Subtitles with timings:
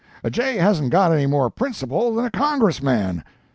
[0.23, 3.23] A jay hasn't got any more principle than a Congressman.